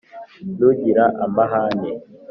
[0.55, 1.89] ntugira amahane,